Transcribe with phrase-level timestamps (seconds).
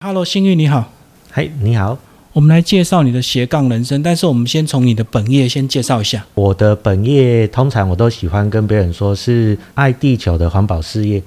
[0.00, 0.92] Hello，幸运你好，
[1.28, 1.98] 嗨，你好，
[2.32, 6.24] 我们来介绍你的斜杠人生，但是我们先从你的本业先介绍一下。
[6.36, 11.20] 我的本业通常我都喜欢跟别人说是爱地球的环保事业，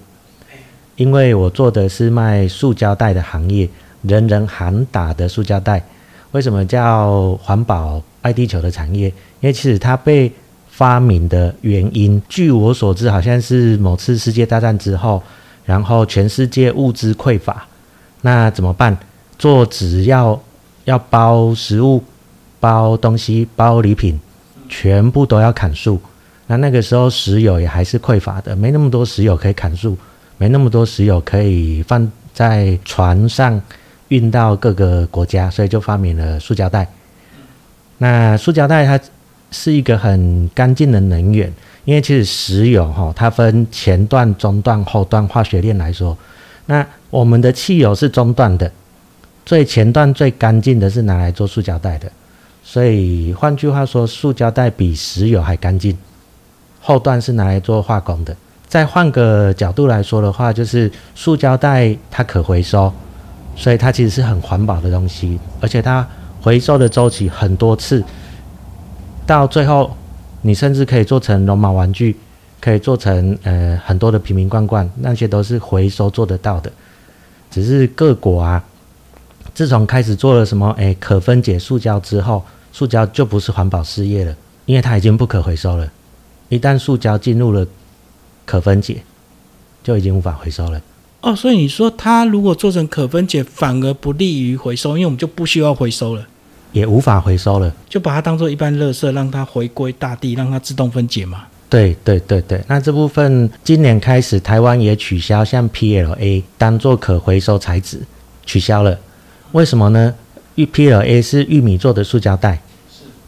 [0.96, 3.68] 因为我做的是卖塑胶袋的行业，
[4.04, 5.84] 人人喊打的塑胶袋。
[6.32, 9.10] 为什么叫环保爱地球的产业？
[9.42, 10.32] 因为其实它被
[10.70, 15.22] 发明的原因，据我所知，好像是某次世界大战之后，
[15.66, 17.68] 然后全世界物资匮乏。
[18.22, 18.98] 那怎么办？
[19.38, 20.40] 做纸要
[20.84, 22.04] 要包食物、
[22.60, 24.20] 包东西、包礼品，
[24.70, 26.00] 全部都要砍树。
[26.46, 29.98] 那那个时候石油也还是匮乏的，没那么多石油可以砍树，
[30.38, 33.59] 没那么多石油可以放在船上
[34.09, 36.88] 运到各个国家，所以就发明了塑胶袋。
[37.98, 39.03] 那塑胶袋它
[39.50, 41.52] 是一个很干净的能源，
[41.86, 46.16] 因为其实石油哈，它分前段、中段、后段化学链来说。
[46.66, 48.72] 那我们的汽油是中段的，
[49.45, 52.11] 最前段最干净的是拿来做塑胶袋的，
[52.64, 55.98] 所以换句话说，塑胶袋比石油还干净。
[56.80, 58.36] 后段是拿来做化工的。
[58.67, 62.92] 再换个角度来说的话，就是塑胶袋它可回收，
[63.56, 66.08] 所以它其实是很环保的东西，而且它
[66.42, 68.04] 回收的周期很多次，
[69.26, 69.95] 到最后
[70.42, 72.16] 你甚至可以做成绒毛玩具。
[72.62, 76.72] 可以做成呃很多的瓶瓶罐罐，那些都是回收做得到的。
[77.50, 78.64] 只是各国啊，
[79.54, 84.34] 自从开始做了什么诶可分解塑胶之后，塑胶就不是环保事业了，
[84.66, 85.92] 因为它已经不可回收了。
[86.48, 87.66] 一旦塑胶进入了
[88.45, 89.04] 可分解，
[89.84, 90.82] 就已经无法回收了。
[91.22, 96.26] 哦，所以你说它如果做成可分解，反而不利于回收，因为我们就不需要回收了，
[96.72, 101.48] 也无法回收了，就把它当做一般垃圾，让它回归大地，让它自动分解嘛。
[101.72, 108.02] 对对对对，那这部分今年开始，台湾也取消像 PLA 当做可回收材质，
[108.45, 109.00] 取消了。
[109.53, 110.14] 为什么呢？
[110.55, 112.61] 玉 PLA 是玉米做的塑胶袋，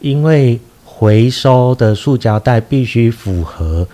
[0.01, 3.87] 因为回收的塑胶袋必须符合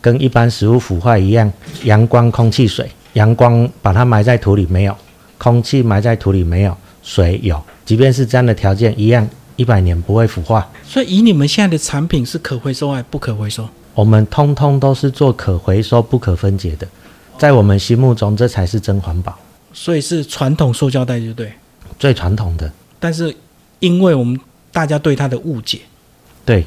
[0.00, 1.52] 跟一般食物腐坏一样，
[1.84, 2.90] 阳光、空气、水。
[3.12, 4.96] 阳光把它埋在土里没有，
[5.36, 7.62] 空气埋在土里没有，水有。
[7.84, 9.28] 即便是这样的条件一样。
[9.56, 13.68] 一百年不会腐化，所以以你们现在的产品是可回收还是不可回收？
[13.94, 16.86] 我们通通都是做可回收、不可分解的，
[17.38, 19.36] 在我们心目中，这才是真环保。
[19.72, 21.52] 所以是传统塑胶袋，就对，
[21.98, 22.70] 最传统的。
[23.00, 23.34] 但是
[23.80, 24.38] 因为我们
[24.70, 25.80] 大家对它的误解，
[26.44, 26.64] 对，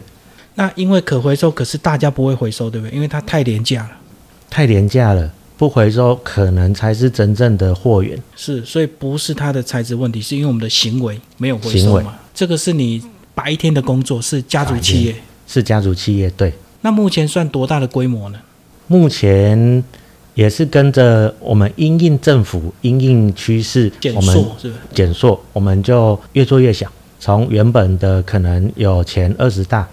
[0.55, 2.95] 那因为可回收，可是大家不会回收，对不对？
[2.95, 3.91] 因为它太廉价了，
[4.49, 5.31] 太廉价了。
[5.57, 12.15] 不回收可能才是真正的货源，是，所以不是它的材质问题，是因为我们的行为没有回收嘛？
[12.39, 13.03] 这个是你
[13.35, 15.13] 白天的工作，是家族企业，
[15.45, 16.53] 是家族企业，对。
[16.79, 18.39] 那目前算多大的规模呢？
[18.87, 19.83] 目前
[20.35, 26.89] 也是跟着我们因应政府因应趋势，减缩是减缩，我们就越做越小，
[27.19, 29.85] 从原本的可能有前二十大，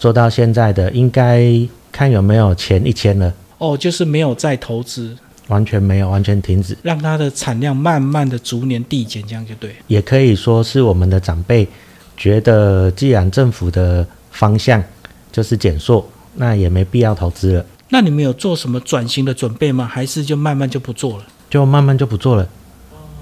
[0.00, 1.46] 做到现在的应该
[1.92, 3.32] 看有没有前一千了。
[3.58, 5.16] 哦，就是没有再投资，
[5.52, 9.76] 完全没有，完全停止，让它的产量慢慢的逐年递减，这样就对。
[9.86, 11.68] 也可以说是我们的长辈
[12.16, 14.82] 觉得，既然政府的方向
[15.30, 16.02] 就是减缩，
[16.36, 17.66] 那也没必要投资了。
[17.90, 19.84] 那你们有做什么转型的准备吗？
[19.84, 21.24] 还是就慢慢就不做了？
[21.50, 22.48] 就慢慢就不做了。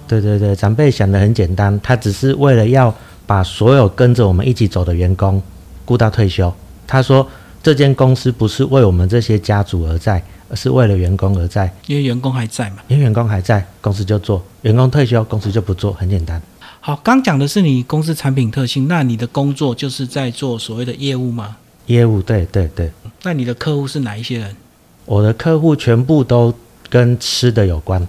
[0.06, 2.94] 对对对，长辈想的很简单，他只是为了要
[3.26, 5.42] 把所有跟着我们一起走的员工
[5.84, 6.52] 顾到退休。
[6.86, 7.28] 他说。
[7.62, 11.72] 这间公司不是为我们这些家族而在，而是为了员工而在。
[11.86, 12.76] 因为员工还在嘛？
[12.88, 16.40] 因为员工还在，公司就做；员工退休，公司就不做，很简单。
[16.80, 21.56] 好，刚讲的是你公司产品特性，那你的工作就是在做所谓的业务吗？
[21.86, 22.90] 业务，对对对。
[23.22, 24.56] 那你的客户是哪一些人？
[25.04, 26.54] 我的客户全部都
[26.88, 28.06] 跟吃的有关，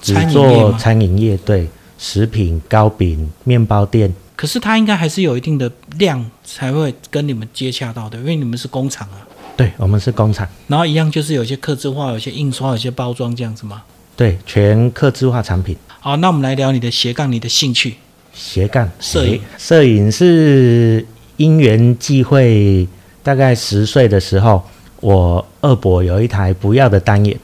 [0.00, 4.12] 只做餐饮业，对，食品、糕饼、面包店。
[4.34, 9.26] 可是他应该还是有一定的量才会跟你们接洽到的，因为你们是工厂啊。
[9.58, 10.46] 对，我们是工厂。
[10.68, 13.82] 然后一样就是有些刻字化、有些印刷、有些包装这样子吗？
[14.16, 15.76] 对，全刻字化产品。
[15.98, 17.96] 好，那我们来聊你的斜杠，你的兴趣。
[18.32, 21.04] 斜杠摄影，摄影是
[21.38, 22.86] 因缘际会。
[23.24, 24.62] 大概十岁的时候，
[25.00, 27.36] 我二伯有一台不要的单眼，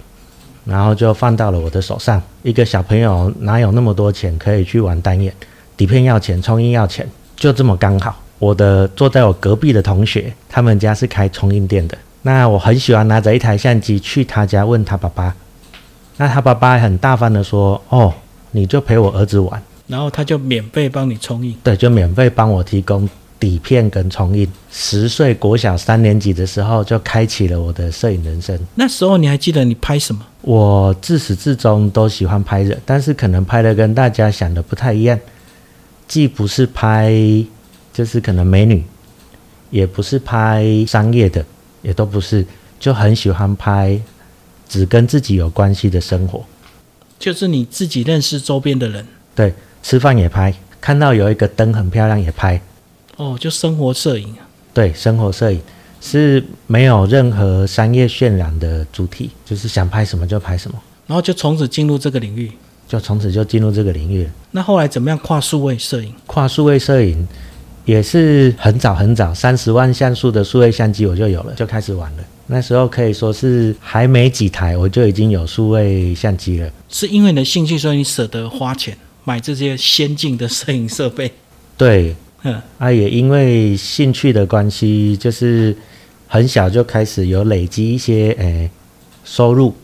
[0.64, 2.22] 然后就放到了我的手上。
[2.44, 5.34] 一个小朋友哪有那么多钱可以去玩单眼？
[5.76, 8.23] 底片要钱，冲印要钱，就这么刚好。
[8.44, 11.96] 我的坐在我隔壁的同学，他们家是开冲印店的。
[12.20, 15.34] 那我很喜欢拿着一台相机去他家问他爸爸，
[16.18, 18.12] 那他爸爸很大方的说：“哦，
[18.50, 21.56] 你就陪我儿子玩。”然后他就免费帮你冲印。
[21.62, 23.08] 对，就免费帮我提供
[23.40, 24.46] 底片跟冲印。
[24.70, 28.58] 十岁国小三年级的时候就开启了我的摄影人生。
[28.74, 30.20] 那时候你还记得你拍什么？
[30.42, 35.18] 我自始至终都喜欢拍人，但是可能拍的跟大家想的不太一样，
[36.06, 37.10] 既不是拍
[37.94, 38.84] 就是可能美女，
[39.70, 41.42] 也不是拍商业的，
[41.80, 42.44] 也都不是，
[42.80, 43.98] 就很喜欢拍
[44.68, 46.44] 只跟自己有关系的生活。
[47.20, 52.60] 就是你自己认识周边的人，对，吃饭也拍，看到有一个灯很漂亮也拍。
[53.16, 54.42] 哦，就生活摄影啊。
[54.74, 55.60] 对，生活摄影
[56.00, 62.50] 是没有任何商业渲染的主体，就是想拍什么就拍什么，然后就从此进入这个领域。
[62.86, 64.30] 就从此就进入这个领域了。
[64.50, 66.14] 那后来怎么样跨数位摄影？
[66.26, 67.26] 跨数位摄影
[67.84, 72.24] 也是很早很早，三十万像素的数位相机我就有了，就开始玩了。
[72.46, 76.70] 那时候可以说是还没几台，我就已经有数位相机了。
[76.88, 81.30] 是因为你的兴趣，所以你舍得花钱买这些先进的摄影设备。
[81.76, 85.74] 对，嗯，啊，也因为兴趣的关系，就是
[86.28, 88.70] 很小就开始有累积一些诶
[89.24, 89.74] 收入，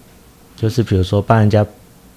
[0.55, 1.67] 就是比如说帮人家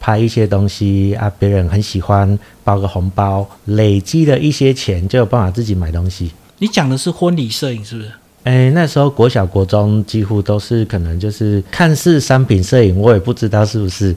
[0.03, 6.29] 拍一些东西啊，别人很喜欢，包个红包，累积了一些钱，就有办法自己买东西。
[6.57, 8.11] 你讲的是婚礼摄影是不是？
[8.44, 14.13] 诶，那时候国小国中几乎都是可能就是看似商品摄影，我也不知道是不是，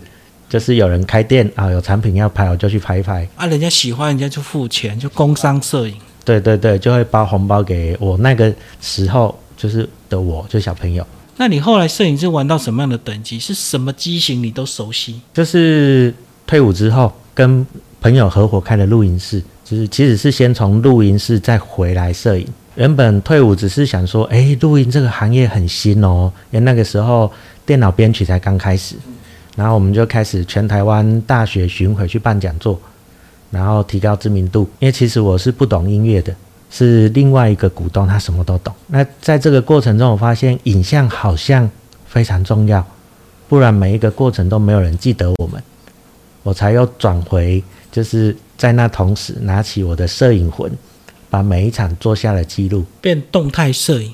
[0.49, 3.29] 就是有人开店啊，有产品要拍，我就去拍一拍。
[3.37, 5.94] 啊，人家喜欢，人家就付钱，就工商摄影。
[6.25, 11.06] 对对对，就会包红包给我那个时候就是的我，就小朋友。
[11.38, 13.38] 那你后来摄影是玩到什么样的等级？
[13.38, 15.21] 是什么机型你都熟悉？
[15.35, 16.12] 就是
[16.47, 17.67] 退伍之后跟
[18.00, 22.47] 朋友合伙开的录音室，就是其实是先从录音室再回来摄影。
[22.77, 27.31] 原本退伍只是想说，哎，录音这个行业很新哦，因为那个时候
[27.65, 28.97] 电脑编曲才刚开始，
[29.56, 32.79] 然后我们就开始全台湾大学巡回去办讲座，
[33.50, 34.69] 然后提高知名度。
[34.79, 36.35] 因为其实我是不懂音乐的，
[36.71, 38.75] 是另外一个股东，他什么都懂。
[38.89, 41.69] 那在这个过程中，我发现影像好像
[42.07, 42.87] 非常重要，
[43.49, 45.63] 不然每一个过程都没有人记得我们，
[46.43, 50.71] 我才又转回，就是在那同时拿起我的摄影魂。
[51.29, 54.12] 把每一场做下了记录，变动态摄影。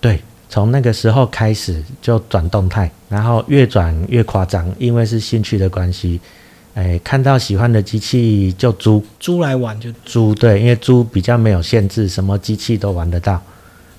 [0.00, 0.18] 对，
[0.48, 6.18] 从那个时候开始就转动态，然后越转越夸张，因为是兴趣的关系。
[6.74, 10.34] 哎，看到喜欢的机器就租，租来玩就租。
[10.34, 13.40] 对，因为租比较没有限制，什么机器都玩得到。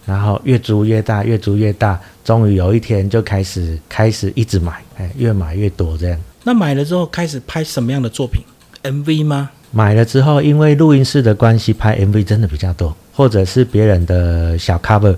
[0.06, 6.19] 然后越租越大，越租越大，终于有一天就开始开始一直买，哎，越买越多这样。
[6.44, 8.44] 那买了之后开始拍什么样的作品
[8.83, 9.50] ？MV 吗？
[9.72, 15.16] 买了之后，因为录音室的关系，拍 MV 真的比较多，或者是别人的小 cover，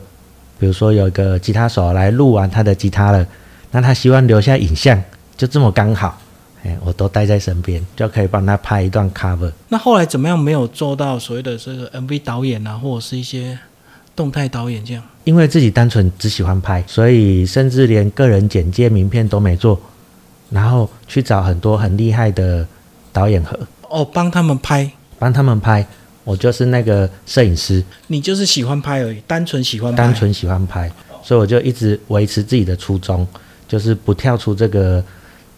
[0.58, 3.28] 比如说有一个吉他手来录完他的吉他了，
[3.72, 5.04] 那他希望留下影像，
[5.36, 6.18] 就这么刚好，
[6.64, 9.52] 哎，我都带在身边，就可以帮他拍一段 cover。
[9.70, 13.58] 那后来怎么样没有做到所谓的这个 MV 导演啊，或者是一些
[14.16, 15.04] 动态导演这样？
[15.24, 19.80] 因为自己单纯只喜欢拍，所以甚至连个人简介名片都没做，
[20.50, 22.66] 然后去找很多很厉害的
[23.12, 23.60] 导演和。
[23.90, 24.90] 哦，帮他们拍，
[25.20, 25.86] 帮他们拍，
[26.24, 27.84] 我就是那个摄影师。
[28.08, 30.92] 你就是喜欢拍而已，单纯喜欢，单纯喜欢拍，
[31.24, 33.26] 所以我就一直维持自己的初衷，
[33.68, 35.04] 就是不跳出这个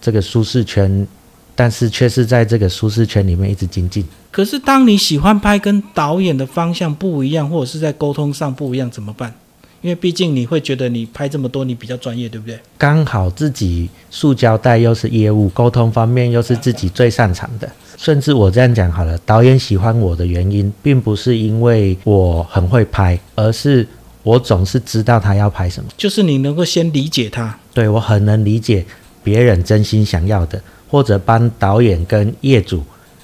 [0.01, 1.07] 这个舒适圈，
[1.55, 4.05] 但是却是在这个舒适圈里面一直精进。
[4.31, 9.33] 可是当你喜欢拍跟导演的方向不一样，或者是在沟通上不一样，怎么办？
[9.81, 12.59] 因为毕竟你会觉得你拍这么多，你比较专业，对不对？
[12.77, 17.69] 刚好自己塑胶带又是业务沟通方面又是自己最擅长的。
[17.95, 23.87] 甚至我这样讲好了，导演喜欢我的原因，并不是因为我很会拍，而是
[24.23, 25.89] 我总是知道他要拍什么。
[25.97, 28.85] 就是你能够先理解他，对我很能理解
[29.23, 32.83] 别人真心想要的，或者帮导演跟业主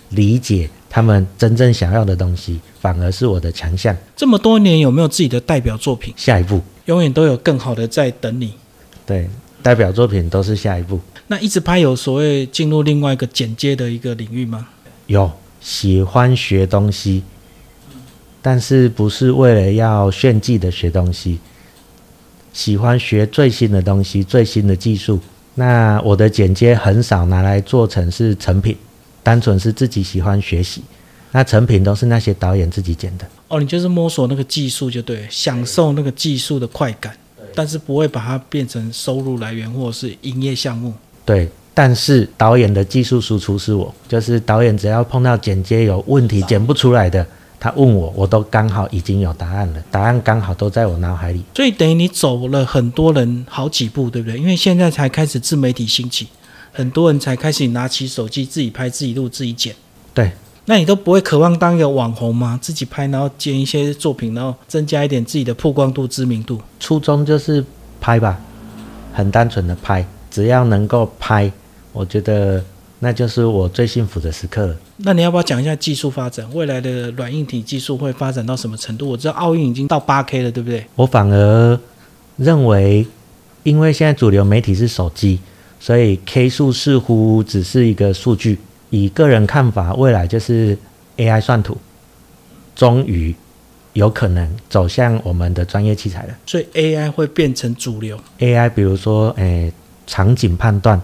[0.09, 3.95] 理解他们真正想要的东西，反而是我的强项。
[4.15, 6.13] 这么多年有没有自己的代表作品？
[6.15, 8.53] 下一步永远都有更好的在等你。
[9.05, 9.27] 对，
[9.61, 10.99] 代表作品都是下一步。
[11.27, 14.67] 那一直拍有所谓进入另外一个剪接的一个领域吗？
[15.07, 17.23] 有喜欢学东西，
[18.41, 21.39] 但是不是为了要炫技的学东西，
[22.53, 25.19] 喜欢学最新的东西、最新的技术。
[25.55, 28.77] 那我的剪接很少拿来做成是成品，
[29.23, 30.83] 单纯是自己喜欢学习。
[31.31, 33.25] 那成品都是那些导演自己剪的。
[33.47, 37.15] 哦，你就是摸索那个技术就对，享受那个技术的快感，
[37.55, 40.93] 但是不会把它变成收入来源或者是营业项目。
[41.25, 41.49] 对。
[41.77, 47.27] 但是导演的技术输出是我，就是导演只要碰到剪接有问题剪不出来的，
[47.65, 51.41] 他问我，我都刚好已经有答案了，答案刚好都在我脑海里。
[51.55, 54.37] 所以等于你走了很多人好几步，对不对？
[54.39, 56.27] 因为现在才开始自媒体兴起，
[56.71, 59.73] 很多人才开始拿起手机自己拍、自己录、自己剪。
[60.13, 60.31] 对。
[60.65, 62.59] 那你都不会渴望当一个网红吗？
[62.61, 66.61] 自己拍，然后剪一些作品，然后增加一点自己的曝光度、知名度。
[66.79, 67.65] 初衷就是
[67.99, 68.39] 拍吧，
[69.11, 71.51] 很单纯的拍，只要能够拍，
[71.91, 72.63] 我觉得
[72.99, 74.75] 那就是我最幸福的时刻。
[74.97, 76.47] 那你要不要讲一下技术发展？
[76.53, 79.09] 未来的软硬体技术会发展到什么程度？
[79.09, 80.85] 我知道奥运已经到八 K 了，对不对？
[80.95, 81.79] 我反而
[82.37, 83.05] 认为，
[83.63, 85.39] 因为现在主流媒体是手机，
[85.79, 88.59] 所以 K 数似乎只是一个数据。
[88.91, 90.77] 以个人看法，未来就是
[91.17, 91.77] AI 算图，
[92.75, 93.35] 终于
[93.93, 96.37] 有可能走向我们的专业器材了。
[96.45, 98.17] 所以 AI 会变成主流。
[98.39, 99.73] AI，比如说，诶，
[100.07, 101.01] 场景判断。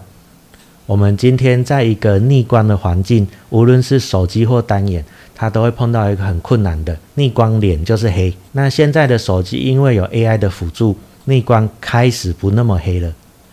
[0.84, 8.34] 我们今天在一个逆光的环境，无论是手机或单眼，它都会碰到一个很困难的逆光脸，就是黑。
[8.52, 10.96] 那现在的手机因为有 AI 的辅助，
[11.26, 13.12] 逆光开始不那么黑了，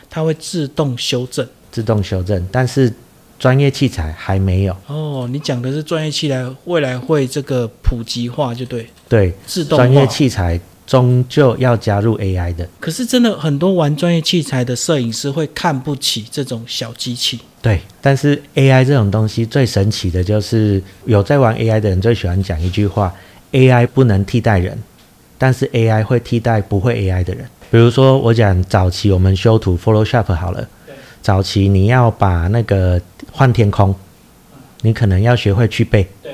[0.10, 1.48] 它会自动修正。
[1.72, 2.46] 自动修正。
[2.52, 2.92] 但是
[3.38, 4.76] 专业器材还没有。
[4.88, 9.78] 哦，你讲的是专业器材未来会这个普及化，就对，对，自动。
[9.78, 10.60] 专业器材
[10.90, 12.68] 终究要加入 AI 的。
[12.80, 17.40] 可是真的很多玩专业器材的摄影师会看不起这种小机器。
[17.62, 23.14] 对，但是 AI 这种东西最神奇的就是，有在玩 AI 的人最喜欢讲一句话
[23.52, 24.76] ：AI 不能替代人，
[25.38, 27.46] 但是 AI 会替代不会 AI 的人。
[27.70, 30.68] 比如说，我讲早期我们修图 Photoshop 好了，
[31.22, 33.00] 早期你要把那个
[33.32, 33.94] 换天空，
[34.82, 36.32] 你可能要学会去背，对，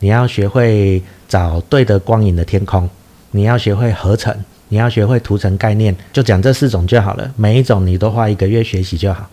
[0.00, 2.90] 你要学会找对的光影的天空，
[3.36, 4.32] 你要学会合成，
[4.68, 7.28] 你要学会图层概念，就讲这四种就好了。
[7.34, 9.28] 每一种你都花一个月学习就好，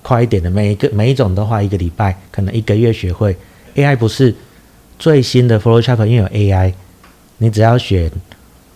[0.00, 3.36] 快一点的每一个每一种都花一个礼拜，可能一个月学会。
[3.74, 4.32] AI 不是
[4.96, 6.72] 最新的 Photoshop，因为有 AI，
[7.38, 8.08] 你只要选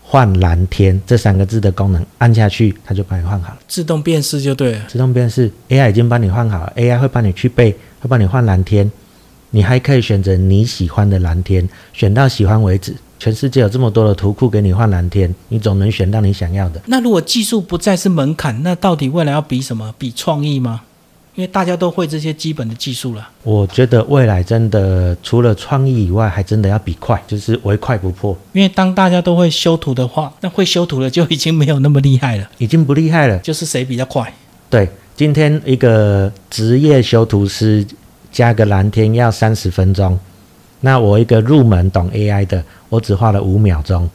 [0.02, 3.58] 换蓝天这三个字的功能，按下去它就帮你换好了。
[3.68, 4.80] 自动辨识就对了。
[4.88, 7.70] 自动辨识，AI 已经帮你换好了，AI 会帮你去背，
[8.00, 8.90] 会帮你换蓝天，
[9.50, 12.94] 你还可以选择你喜欢的蓝天，选到喜欢为止。
[13.18, 16.80] 全世界有这么多的图库给你换蓝天，你总能选到你想要的。
[16.86, 19.94] 那如果技术不再是门槛，那到底未来要比什么？
[19.96, 20.82] 比创意吗？
[21.34, 23.28] 因为大家都会这些基本的技术了。
[23.42, 28.36] 我觉得未来真的除了创意以外，还真的要比快，就是唯快不破。
[28.52, 33.38] 因为当大家都会修图的话，那会修图的就已经没有那么厉害了，已经不厉害了。
[33.40, 34.32] 就是谁比较快。
[34.70, 37.86] 对，今天一个职业修图师
[38.36, 40.18] 加个蓝天要三十分钟，
[40.80, 44.06] 那我一个入门懂 AI 的，我只花了五秒钟，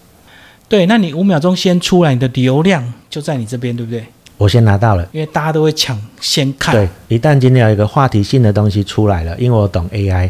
[0.70, 4.06] 对，那你五秒钟先出来，你的流量就在你这边，对不对？
[4.38, 5.10] 我先拿到了。
[5.12, 6.76] 因为大家都会抢先看。
[6.76, 10.30] 对，一旦今天有一个话题性的东西出来了，因为我懂 AI，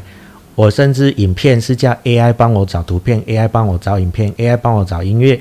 [0.55, 5.37] 我甚至影片是叫 AI 帮我找图片，AI 帮我找影片，AI 帮我找音乐，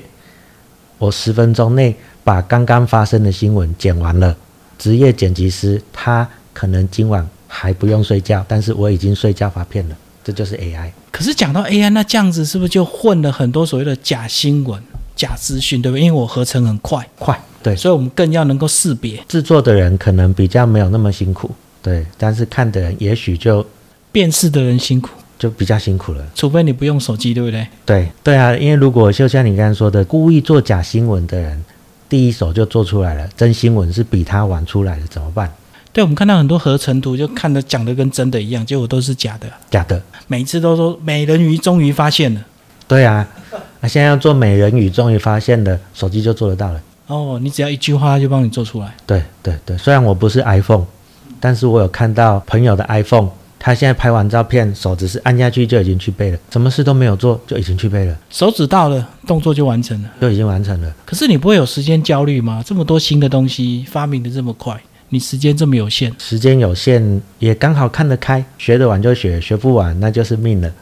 [0.97, 4.35] 我十分钟内把刚刚发生的新闻剪完了。
[4.77, 7.25] 职业剪辑师他可能今晚
[7.61, 10.89] 还不用睡觉，但是我已经睡觉发片了，这就是 AI。
[11.11, 14.81] 可是讲到 AI，那这样子是不是就混了很多所谓的假新闻、
[15.15, 16.03] 假资讯，对不对？
[16.03, 19.23] 因为我合成很快，快，对，所以我们更要能够识别。
[19.27, 21.51] 制作的人可能比较没有那么辛苦，
[21.83, 23.63] 对，但是看的人也许就
[24.11, 26.25] 辨识的人辛苦，就比较辛苦了。
[26.33, 27.67] 除非你不用手机，对不对？
[27.85, 31.63] 对对啊，因为如果就像你刚才说的，故意做假新闻的人，
[32.09, 35.53] 第一手就做出来了，真新闻是比他晚出来的，怎么办？
[35.93, 39.47] 对，我们看到很多合成图，就看的讲的跟真的一样，结果都是假的。
[39.69, 40.01] 假的。
[40.27, 42.41] 每一次都说美人鱼终于发现了，
[42.87, 43.27] 对啊，
[43.81, 46.81] 那现在要做美人鱼，终于发现了，手机就做得到了。
[47.07, 48.95] 哦，你只要一句话，它就帮你做出来。
[49.05, 50.85] 对对对，虽然我不是 iPhone，
[51.41, 53.27] 但是我有看到朋友的 iPhone，
[53.59, 60.09] 他现在拍完照片，手只是按下去就已经去背了，什么事都没有做就已经去背了，手指到了，动作就完成了。
[60.21, 60.89] 就已经完成了。
[61.05, 62.63] 可是你不会有时间焦虑吗？
[62.65, 64.81] 这么多新的东西发明的这么快，
[65.13, 70.73] 你时间这么有限，时间有限，也刚好看得开，学得完就学，学不完那就是命了，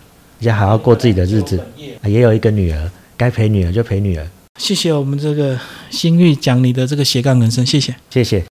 [0.42, 1.58] 要好好过自己的日子。
[2.02, 4.28] 啊也有一个女儿，该陪女儿就陪女儿。
[4.60, 5.58] 谢谢我们这个
[5.90, 7.96] 新玉讲你的这个斜杠人生，谢谢。
[8.12, 8.44] 谢谢。